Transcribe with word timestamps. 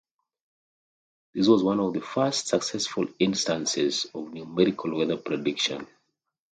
This 1.35 1.47
was 1.47 1.61
one 1.61 1.79
of 1.79 1.93
the 1.93 2.01
first 2.01 2.47
successful 2.47 3.05
instances 3.19 4.05
of 4.15 4.33
numerical 4.33 4.97
weather 4.97 5.17
prediction. 5.17 5.85